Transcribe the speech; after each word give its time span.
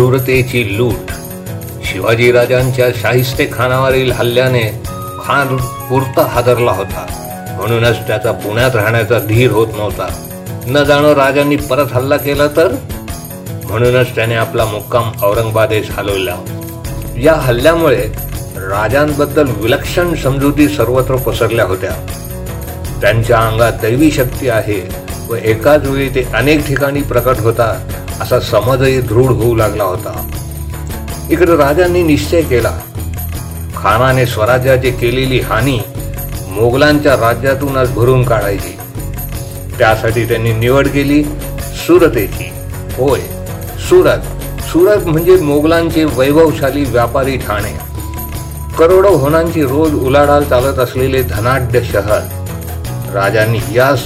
शूरतेची 0.00 0.78
लूट. 0.78 1.12
शिवाजीराजांच्या 1.84 2.86
शाहिस्ते 3.00 3.46
खानावरील 3.52 4.12
हल्ल्याने 4.12 4.82
खान 5.24 5.56
पुरता 5.56 6.26
हादरला 6.26 6.70
होता. 6.70 7.06
म्हणूनच 7.60 8.06
त्याचा 8.06 8.32
पुण्यात 8.32 8.76
राहण्याचा 8.76 9.18
धीर 9.18 9.50
होत 9.50 9.66
नव्हता. 9.76 10.08
न 10.66 10.84
जाणो 10.84 11.14
राजांनी 11.14 11.56
परत 11.56 11.86
हल्ला 11.92 12.16
केला 12.16 12.46
तर? 12.46 12.74
म्हणूनच 13.64 14.14
त्याने 14.14 14.34
आपला 14.34 14.64
मुक्काम 14.64 15.10
औरंगाबादेस 15.22 15.90
हलवला. 15.90 16.36
या 17.18 17.34
हल्ल्यामुळे 17.34 18.12
राजांबद्दल 18.56 19.48
विलक्षण 19.56 20.14
समजुती 20.14 20.68
सर्वत्र 20.68 21.16
पसरल्या 21.16 21.64
होत्या. 21.64 22.06
त्यांच्या 23.00 23.38
अंगात 23.38 23.72
दैवी 23.72 24.10
शक्ती 24.10 24.48
आहे 24.48 24.88
व 25.28 25.34
एकाच 25.34 25.86
वेळी 25.86 26.08
ते 26.08 26.28
अनेक 26.34 26.66
ठिकाणी 26.66 27.02
प्रकट 27.02 27.40
होतात 27.40 27.76
असा 28.20 28.40
समजही 28.40 29.00
दृढ 29.00 29.30
होऊ 29.30 29.54
लागला 29.54 29.84
होता. 29.84 30.30
इकडे 31.30 31.56
राजांनी 31.56 32.02
निश्चय 32.02 32.42
केला. 32.42 32.78
खानाने 33.76 34.26
स्वराज्याची 34.26 34.90
केलेली 34.90 35.40
हानी 35.40 35.78
मोगलांच्या 36.48 37.14
राज्यातूनच 37.14 37.94
भरून 37.94 38.24
काढायची. 38.24 38.78
त्यासाठी 39.78 40.28
त्यांनी 40.28 40.52
निवड 40.52 40.88
केली 40.88 41.24
सुरतेची. 41.86 42.50
होय 42.96 43.20
सुरत. 43.88 44.18
सुरत 44.72 45.06
म्हणजे 45.06 45.36
मोगलांचे 45.36 46.04
वैभवशाली 46.04 46.84
व्यापारी 46.84 47.36
ठाणे. 47.36 47.78
करोडो 48.78 49.08
होणांची 49.08 49.62
रोज 49.62 49.94
उलाढाल 49.94 50.44
चालत 50.44 50.78
असलेले 50.78 51.22
धनाढ्य 51.22 51.80
शहर. 51.82 52.20
राजांनी 53.14 53.58
या 53.74 53.96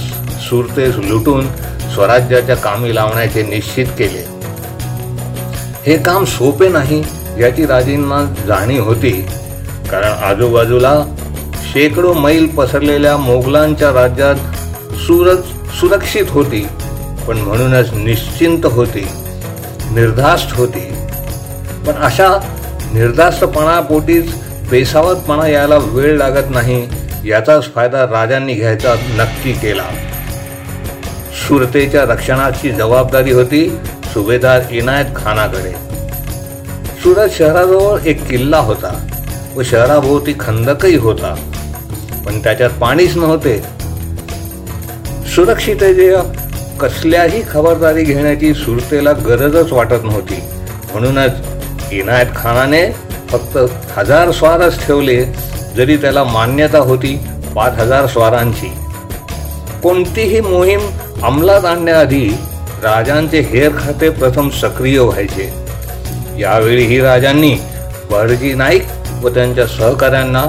सुरतेस 0.49 0.95
लुटून 0.97 1.47
स्वराज्याच्या 1.95 2.55
कामी 2.55 2.95
लावण्याचे 2.95 3.43
निश्चित 3.43 3.85
केले. 3.85 4.25
हे 5.85 5.97
काम 5.97 6.25
सोपे 6.25 6.69
नाही 6.69 7.03
याची 7.39 7.65
राजेंना 7.65 8.33
जाणीव 8.47 8.83
होती. 8.83 9.11
कारण 9.91 10.11
आजूबाजूला 10.23 11.05
शेकडो 11.71 12.13
मैल 12.13 12.47
पसरलेल्या 12.47 13.17
मोगलांच्या 13.17 13.93
राज्यात 13.93 14.35
सुरज 14.95 15.37
सुरक्षित 15.79 16.25
होती. 16.29 16.67
पण 17.27 17.37
म्हणूनच 17.37 17.93
निश्चिंत 17.93 18.65
होती. 18.65 19.07
निर्धास्त 19.91 20.47
होती. 20.53 20.93
पण 21.87 21.93
अशा 21.93 22.27
निर्धास्तपणापोटीच 22.93 24.31
बेसावतपणा 24.69 25.47
यायला 25.47 25.77
वेळ 25.81 26.17
लागत 26.17 26.49
नाही 26.49 26.87
याचाच 27.25 27.73
फायदा 27.75 28.03
राजांनी 28.03 28.53
घ्यायचा 28.53 28.93
नक्की 28.93 29.53
केला. 29.53 29.83
सुरतेच्या 31.35 32.03
रक्षणाची 32.03 32.71
जबाबदारी 32.71 33.31
होती 33.31 33.67
सुभेदार 34.13 34.61
इनायत 34.71 35.05
खानाकडे. 35.15 35.71
सुरत 37.03 37.29
शहराजवळ 37.37 37.99
एक 38.05 38.25
किल्ला 38.27 38.57
होता 38.59 38.93
व 39.55 39.63
शहराभोवती 39.63 40.33
खंदकही 40.39 40.95
होता 40.97 41.33
पण 42.25 42.39
त्याच्यात 42.39 42.69
पाणीच 42.81 43.15
नव्हते. 43.17 43.57
सुरक्षिततेच्या 45.35 46.21
कसल्याही 46.79 47.41
खबरदारी 47.49 48.03
घेण्याची 48.03 48.53
सुरतेला 48.53 49.11
गरजच 49.27 49.71
वाटत 49.71 50.03
नव्हती. 50.03 50.41
म्हणूनच 50.91 51.91
इनायत 51.91 52.27
खानाने 52.35 52.85
फक्त 53.29 53.57
हजार 53.97 54.31
स्वारच 54.31 54.85
ठेवले 54.85 55.23
जरी 55.77 55.97
त्याला 55.97 56.23
मान्यता 56.23 56.79
होती 56.79 57.15
पाच 57.55 57.79
हजार 57.79 58.05
स्वारांची. 58.07 58.71
कोणतीही 59.83 60.39
मोहीम 60.41 60.79
अंमलात 61.25 61.65
आणण्याआधी 61.65 62.29
राजांचे 62.83 63.39
हेर 63.39 63.69
खाते 63.79 64.09
प्रथम 64.09 64.49
सक्रिय 64.49 64.99
व्हायचे. 64.99 65.53
यावेळीही 66.39 67.01
राजांनी 67.01 67.57
बहरजी 68.11 68.53
नाईक 68.53 68.83
व 69.21 69.29
त्यांच्या 69.29 69.67
सहकाऱ्यांना 69.67 70.43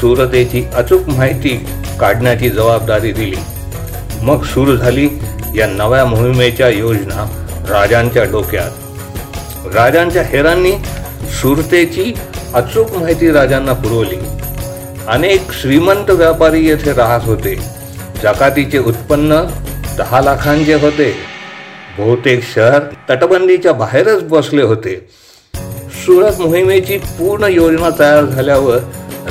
सुरतेची 0.00 0.64
अचूक 0.74 1.08
माहिती 1.08 1.66
काढण्याची 2.00 2.50
जबाबदारी 2.50 3.12
दिली. 3.12 3.36
मग 4.22 4.42
सुरू 4.42 4.76
झाली 4.76 5.08
या 5.56 5.66
नव्या 5.66 6.04
मोहिमेच्या 6.04 6.68
योजना 6.68 7.26
राजांच्या 7.68 8.24
डोक्यात. 8.24 8.70
राजांच्या 9.74 10.22
हेरांनी 10.22 10.72
सुरतेची 11.42 12.14
अचूक 12.54 12.92
माहिती 12.92 13.30
राजांना 13.30 13.72
पुरवली. 13.72 14.18
अनेक 15.08 15.52
श्रीमंत 15.52 16.10
व्यापारी 16.10 16.68
येथे 16.68 16.92
राहत 16.92 17.20
होते. 17.24 17.54
जकातीचे 18.22 18.78
उत्पन्न 18.78 19.42
दहा 19.98 20.20
लाखांचे 20.20 20.74
होते. 20.74 21.14
बहुतेक 21.98 22.42
शहर 22.54 22.80
तटबंदीच्या 23.10 23.72
बाहेरच 23.72 24.22
बसले 24.22 24.62
होते. 24.62 25.08
सुरत 26.06 26.40
मोहिमेची 26.40 26.98
पूर्ण 26.98 27.44
योजना 27.44 27.90
तयार 27.98 28.24
झाल्यावर 28.24 28.78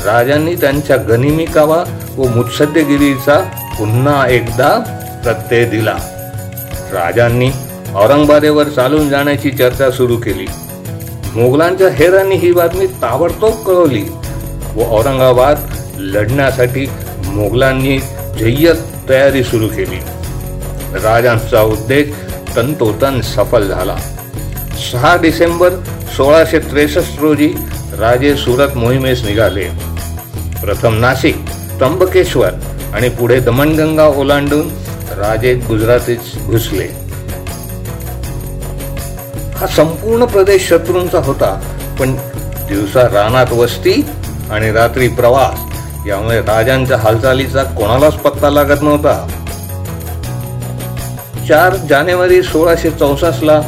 राजांनी 0.05 0.55
त्यांच्या 0.55 0.97
गनिमी 0.97 1.45
कावा 1.45 1.83
व 2.17 2.27
मुत्सद्यगिरीचा 2.27 3.39
पुन्हा 3.77 4.27
एकदा 4.27 4.79
प्रत्यय 5.23 5.65
दिला. 5.65 5.97
राजांनी 6.93 7.51
औरंगाबादेवर 7.95 8.63
चालून 8.63 9.09
जाण्याची 9.09 9.51
चर्चा 9.51 9.91
सुरू 9.91 10.17
केली. 10.17 10.47
मोगलांच्या 11.35 11.89
हेरांनी 11.89 12.35
ही 12.35 12.51
बातमी 12.51 12.87
ताबडतोब 12.87 13.53
कळवली 13.65 14.03
व 14.75 14.97
औरंगाबाद 14.97 15.57
लढण्यासाठी 15.97 16.87
मोगलांनी 17.25 17.99
जय्यत 18.39 19.09
तयारी 19.09 19.43
सुरू 19.43 19.67
केली. 19.67 19.99
राजांचा 20.93 21.61
उद्देश 21.61 22.07
तंतोतन 22.55 23.21
सफल 23.21 23.67
झाला. 23.67 23.95
सहा 24.91 25.15
डिसेंबर 25.21 25.73
सोळाशे 26.17 26.59
त्रेसष्ट 26.59 27.19
रोजी 27.21 27.53
राजे 27.99 28.35
सुरत 28.35 28.77
मोहिमेस 28.77 29.23
निघाले. 29.25 29.67
प्रथम 30.61 30.99
नाशिक 30.99 31.35
त्र्यंबकेश्वर 31.77 32.53
आणि 32.93 33.09
पुढे 33.09 33.39
दमणगंगा 33.39 34.05
ओलांडून 34.07 34.69
राजे 35.17 35.53
गुजरातीत 35.67 36.17
घुसले. 36.45 36.87
हा 39.57 39.67
संपूर्ण 39.67 40.25
प्रदेश 40.25 40.67
शत्रूंचा 40.69 41.19
होता 41.19 41.53
पण 41.99 42.15
दिवसा 42.67 43.01
रानात 43.13 43.51
वस्ती 43.51 44.01
आणि 44.51 44.71
रात्री 44.71 45.07
प्रवास 45.07 46.07
यामुळे 46.07 46.39
राजांच्या 46.41 46.97
हालचालीचा 46.97 47.63
कोणालाच 47.63 48.13
पत्ता 48.13 48.49
लागत 48.49 48.81
नव्हता. 48.81 49.27
चार 51.49 51.75
जानेवारी 51.75 52.43
सोळाशे 52.43 52.91
चौसष्टला 52.91 53.61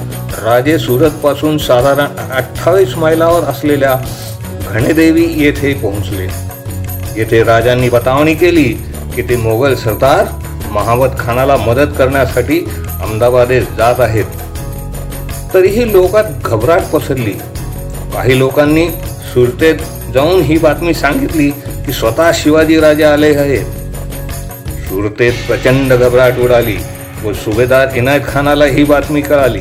राजे 0.44 0.80
सुरतपासून 0.80 1.58
साधारण 1.58 2.32
अठ्ठावीस 2.32 2.96
मैलावर 2.98 3.44
असलेल्या 3.44 3.96
घणेदेवी 4.70 5.26
येथे 5.38 5.74
पोहोचले. 5.74 6.28
येथे 7.18 7.44
राजांनी 7.44 7.90
बतावणी 7.90 8.34
केली 8.34 8.64
की 9.16 9.22
ते 9.22 9.36
मोगल 9.36 9.76
सरदार 9.76 10.26
महावत 10.72 11.10
खानाला 11.20 11.58
मदत 11.58 11.88
करण्यासाठी 11.98 12.60
अहमदाबादेस 13.00 13.64
जात 13.64 14.00
आहेत. 14.00 14.26
तरीही 15.54 15.92
लोकात 15.92 16.24
घबराट 16.46 16.82
पसरली. 16.82 17.34
काही 18.14 18.40
लोकांनी 18.40 18.90
सुरतेत 19.34 19.76
जाऊन 20.14 20.42
ही 20.42 20.58
बातमी 20.58 20.94
सांगितली 20.94 21.50
की 21.86 21.94
स्वतः 21.94 22.32
शिवाजी 22.34 22.80
राजे 22.80 23.04
आले 23.04 23.36
आहेत. 23.36 23.66
सुरतेत 24.90 25.34
प्रचंड 25.48 25.94
घबराट 25.94 26.40
उडाली. 26.40 26.78
व 27.24 27.34
सुभेदार 27.34 27.88
इनायत 27.96 28.22
खानाला 28.28 28.66
ही 28.66 28.84
बातमी 28.84 29.22
कळाली. 29.22 29.60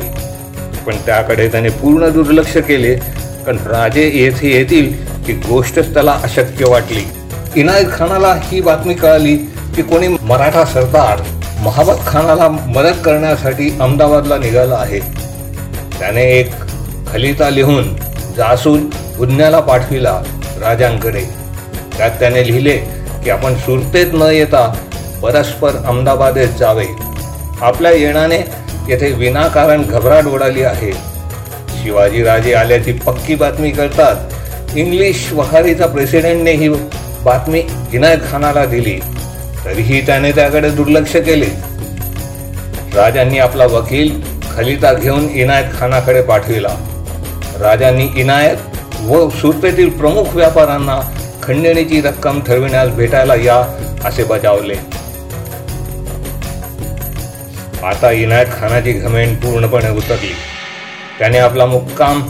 पण 0.85 0.95
त्याकडे 1.05 1.47
त्याने 1.47 1.69
पूर्ण 1.69 2.09
दुर्लक्ष 2.09 2.57
केले 2.57 2.95
कारण 3.45 3.57
राजे 3.57 4.11
येथे 4.13 4.49
येतील 4.49 4.93
ही 5.27 5.33
गोष्टच 5.33 5.93
त्याला 5.93 6.19
अशक्य 6.23 6.65
वाटली. 6.65 7.03
इनायत 7.55 7.85
खानाला 7.93 8.35
ही 8.43 8.61
बातमी 8.61 8.93
कळाली 8.93 9.37
की 9.75 9.81
कोणी 9.81 10.07
मराठा 10.07 10.65
सरदार 10.65 11.21
महाबत 11.59 12.07
खानाला 12.07 12.47
मदत 12.47 12.97
करण्यासाठी 13.05 13.77
अहमदाबादला 13.79 14.37
निघाला 14.37 14.75
आहे. 14.75 14.99
त्याने 15.99 16.23
एक 16.23 16.51
खलिता 17.13 17.49
लिहून 17.49 17.95
जासून 18.37 18.89
गुन्ह्याला 19.17 19.59
पाठविला 19.59 20.21
राजांकडे. 20.61 21.21
त्यात 21.97 22.11
त्याने 22.11 22.47
लिहिले 22.47 22.77
की 23.23 23.29
आपण 23.29 23.55
सुरतेत 23.55 24.07
न 24.13 24.21
येता 24.21 24.73
परस्पर 25.23 25.75
अहमदाबादेत 25.75 26.49
जावे. 26.59 26.85
आपल्या 27.61 27.91
येण्याने 27.91 28.37
येथे 28.87 29.11
विनाकारण 29.11 29.81
घबराट 29.81 30.25
उडाली 30.25 30.63
आहे. 30.63 30.91
शिवाजी 31.83 32.23
राजे 32.23 32.53
आल्याची 32.53 32.91
पक्की 32.93 33.35
बातमी 33.35 33.71
करतात 33.71 34.77
इंग्लिश 34.77 35.31
वखारीचा 35.33 35.85
प्रेसिडेंटने 35.85 36.51
ही 36.51 36.69
बातमी 37.23 37.63
इनायत 37.93 38.17
खानाला 38.31 38.65
दिली. 38.65 38.99
तरीही 39.65 40.05
त्याने 40.05 40.31
त्याकडे 40.31 40.69
दुर्लक्ष 40.69 41.15
केले. 41.15 41.49
राजांनी 42.95 43.39
आपला 43.39 43.65
वकील 43.65 44.09
खलिता 44.55 44.93
घेऊन 44.93 45.27
इनायत 45.29 45.65
खानाकडे 45.79 46.21
पाठविला. 46.21 46.69
राजांनी 47.59 48.07
इनायत 48.15 49.01
व 49.01 49.29
सुरतेतील 49.29 49.89
प्रमुख 49.89 50.35
व्यापाऱ्यांना 50.35 50.99
खंडणीची 51.43 52.01
रक्कम 52.01 52.39
ठरविण्यास 52.39 52.89
भेटायला 52.89 53.35
या 53.35 53.63
असे 54.05 54.23
बजावले. 54.23 54.75
आता 57.83 58.11
इनायत 58.11 58.45
खानाची 58.45 58.91
घमेंड 58.91 59.37
पूर्णपणे 59.37 59.89
उतरली. 59.89 60.33
त्याने 61.19 61.37
आपला 61.37 61.65
मुक्काम 61.65 62.21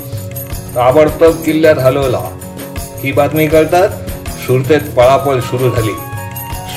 ताबडतोब 0.76 1.44
किल्ल्यात 1.46 1.80
हलवला. 1.80 2.22
ही 3.04 3.12
बातमी 3.12 3.48
कळतात 3.48 3.90
सुरतेत 4.30 4.82
पळापळ 4.82 5.40
सुरू 5.40 5.70
झाली. 5.70 5.92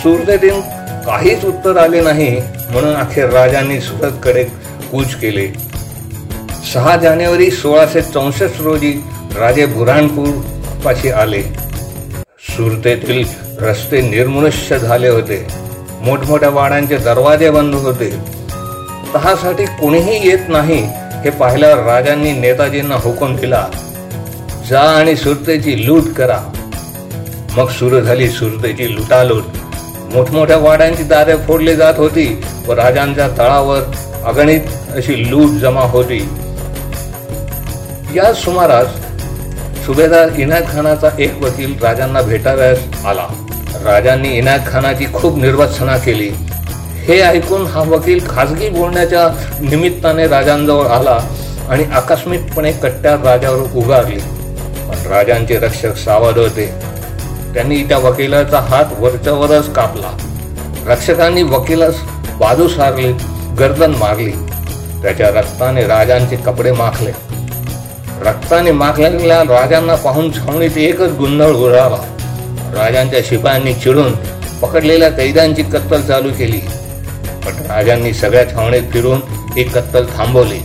सुरतेतून 0.03 0.61
काहीच 1.07 1.45
उत्तर 1.45 1.77
आले 1.77 2.01
नाही 2.01 2.41
म्हणून 2.71 2.95
अखेर 2.95 3.31
राजांनी 3.31 3.81
सुरतकडे 3.81 4.45
कूच 4.91 5.15
केले. 5.15 5.49
सहा 6.75 6.97
जानेवारी 6.97 7.51
सोळाशे 7.51 8.03
चौसष्ट 8.03 8.61
रोजी 8.61 9.05
राजे 9.39 9.67
बुऱ्हाणपूर 9.67 10.29
पाशी 10.85 11.11
आले. 11.11 11.43
सुरतेतील 12.41 13.25
रस्ते 13.61 14.01
निर्मनुष्य 14.01 14.79
झाले 14.79 15.09
होते. 15.09 15.47
मोठमोठ्या 16.01 16.51
वाड्यांचे 16.51 16.97
दरवाजे 16.97 17.51
बंद 17.51 17.75
होते. 17.75 18.34
तहासाठी 19.15 19.65
कोणीही 19.65 20.29
येत 20.29 20.49
नाही 20.49 20.83
हे 21.25 21.31
पाहिल्यावर 21.31 21.83
राजांनी 21.83 22.33
नेताजींना 22.33 22.95
हुकूम 22.95 23.37
दिला 23.37 23.67
जा 24.71 24.81
आणि 24.81 25.17
सुरतेची 25.17 25.87
लूट 25.87 26.13
करा. 26.17 26.39
मग 27.57 27.69
सुरू 27.69 28.01
झाली 28.01 28.29
सुरतेची 28.29 28.95
लुटालूट. 28.95 29.43
मोठमोठ्या 30.15 30.57
वाड्यांची 30.57 31.03
दारे 31.03 31.37
फोडली 31.37 31.75
जात 31.77 31.95
होती 31.97 32.45
व 32.67 32.73
राजांच्या 32.73 33.29
तळावर 33.29 33.81
अगणित 34.25 34.61
अशी 34.97 35.31
लूट 35.31 35.51
जमा 35.51 35.81
होती. 35.81 36.19
या 38.15 38.33
सुमारास 38.33 38.89
सुभेदार 39.87 40.29
इनायत 40.39 40.65
खानाचा 40.73 41.09
एक 41.19 41.43
वकील 41.43 41.75
राजांना 41.83 42.23
भेटाव्यास 42.23 42.79
आला. 43.07 43.27
राजांनी 43.85 44.37
इनायत 44.39 44.61
खानाची 44.67 45.07
खूप 45.15 45.39
निर्वासना 45.39 45.97
केली. 45.99 46.31
हे 47.05 47.21
ऐकून 47.21 47.67
हा 47.67 47.83
वकील 47.83 48.21
खाजगी 48.31 48.69
बोलण्याच्या 48.69 49.29
निमित्ताने 49.61 50.27
राजांजवळ 50.27 50.87
आला 50.87 51.19
आणि 51.69 51.85
आकस्मिकपणे 51.85 52.73
कट्ट्यात 52.73 53.19
राजावर 53.25 53.59
उगारली. 53.75 54.19
पण 54.89 55.13
राजांचे 55.13 55.59
रक्षक 55.59 55.97
सावध 55.97 56.39
होते. 56.39 56.67
त्यांनी 57.55 57.83
त्या 57.83 57.99
वकिलाचा 57.99 58.59
हात 58.59 58.85
वरच्यावरच 58.99 59.73
कापला. 59.73 60.19
रक्षकांनी 60.87 61.43
वकिलास 61.43 61.95
बाजू 62.39 62.69
सारली 62.69 63.13
गर्दन 63.59 63.91
मारली. 63.91 64.33
त्याच्या 65.03 65.29
रक्ताने 65.29 65.87
राजांचे 65.87 66.37
कपडे 66.37 66.73
माखले. 66.73 67.11
रक्ताने 68.23 68.71
माखलेल्या 68.71 69.43
राजांना 69.43 69.95
पाहून 69.95 70.33
छावणीत 70.33 70.79
एकच 70.79 71.11
गुंधळ 71.11 71.53
उडाला. 71.53 72.05
राजांच्या 72.83 73.21
शिपायांनी 73.25 73.75
चिडून 73.75 74.13
पकडलेल्या 74.63 75.11
कैद्यांची 75.11 75.63
कत्तल 75.63 76.01
चालू 76.01 76.29
केली. 76.39 76.61
पण 77.47 77.71
राजांनी 77.71 78.15
सगळ्या 78.15 78.55
छावणीत 78.55 78.83
फिरून 78.93 79.21
एक 79.57 79.79
कत्तल 79.79 80.07
थांबवली. 80.17 80.61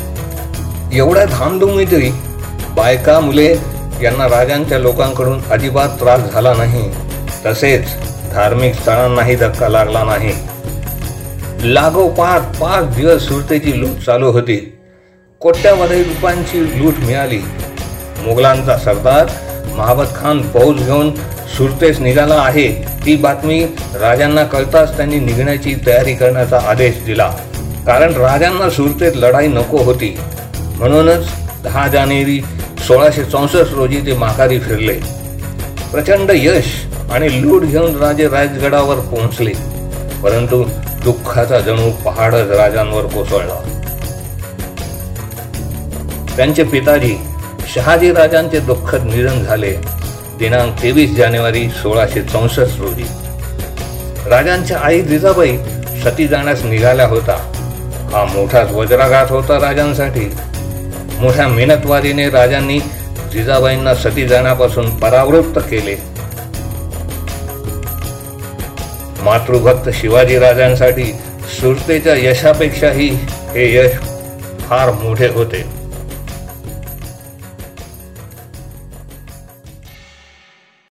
एवढ्या 0.97 1.25
धामधुमीतही 1.25 2.11
बायका 2.75 3.19
मुले 3.19 3.57
यांना 4.01 4.25
राजांच्या 4.25 4.79
लोकांकडून 4.79 5.41
अजिबात 5.51 5.89
त्रास 5.89 6.21
झाला 6.33 6.53
नाही. 6.53 6.91
तसेच 7.45 7.85
धार्मिक 8.33 8.73
स्थळांनाही 8.73 9.35
धक्का 9.35 9.69
लागला 9.69 10.03
नाही. 10.03 10.33
लागोपाठ 11.73 12.41
पाच 12.41 12.95
दिवस 12.95 13.21
सुरतेची 13.21 13.79
लूट 13.81 14.05
चालू 14.05 14.31
होती. 14.31 14.73
कोट्यावधी 15.39 16.03
रुपयांची 16.03 16.79
लूट 16.79 16.93
मिळाली. 16.99 17.41
मुघलांचा 18.19 18.77
सरदार 18.77 19.25
महाबत 19.75 20.05
खान 20.15 20.41
फौज 20.41 20.83
घेऊन 20.85 21.11
सुरतेस 21.57 21.99
निघाला 21.99 22.35
आहे. 22.35 22.67
ती 23.05 23.15
बातमी 23.15 23.65
राजांना 23.99 24.43
कळताच 24.43 24.97
त्यांनी 24.97 25.19
निघण्याची 25.19 25.75
तयारी 25.87 26.13
करण्याचा 26.13 26.59
आदेश 26.67 27.03
दिला. 27.05 27.33
कारण 27.85 28.13
राजांना 28.13 28.69
सुरतेत 28.69 29.11
लढाई 29.15 29.47
नको 29.47 29.77
होती. 29.77 30.19
म्हणूनच 30.55 31.29
दहा 31.63 31.87
जानेवारी 31.87 32.43
सोळाशे 32.87 33.23
चौसष्ट 33.23 33.73
रोजी 33.73 33.97
ते 33.97 34.13
माघारी 34.13 34.59
फिरले. 34.59 34.93
प्रचंड 35.91 36.31
यश 36.33 36.65
आणि 37.11 37.41
लूट 37.41 37.61
घेऊन 37.61 37.95
राजे 37.95 38.27
राजगडावर 38.27 38.95
पोहोचले. 38.95 39.51
परंतु 40.23 40.63
दुःखाचा 41.03 41.59
जणू 41.59 41.91
पहाडच 41.91 42.49
राजांवर 42.49 43.05
कोसळला. 43.05 43.79
त्यांचे 46.37 46.63
पिताजी 46.63 47.15
शहाजी 47.75 48.13
राजांचे 48.13 48.59
दुःखद 48.59 49.03
निधन 49.03 49.43
झाले. 49.43 49.98
दिनांक 50.39 50.81
तेवीस 50.83 51.15
जानेवारी 51.15 51.69
सोळाशे 51.69 52.21
चौसष्ट 52.21 52.79
रोजी. 52.79 53.03
राजांच्या 54.29 54.77
आई 54.79 55.01
जिजाबाई 55.01 55.57
सती 56.03 56.27
जाण्यास 56.27 56.63
निघाल्या 56.63 57.07
होता. 57.07 57.35
हा 58.13 58.23
मोठाच 58.25 58.71
वज्राघात 58.71 59.25
होता 59.29 59.59
राजांसाठी. 59.59 60.29
मोठ्या 61.19 61.47
मेहनतवारीने 61.47 62.29
राजांनी 62.29 62.79
जिजाबाईंना 63.31 63.95
सती 63.95 64.27
जाण्यापासून 64.27 64.89
परावृत्त 64.99 65.59
केले. 65.59 65.95
मातृभक्त 69.21 69.89
शिवाजी 69.89 70.39
राजांसाठी 70.39 71.11
सुरतेच्या 71.59 72.15
यशापेक्षाही 72.15 73.09
हे 73.53 73.75
यश 73.75 73.91
फार 74.61 74.91
मोठे 74.91 75.27
होते. 75.27 75.78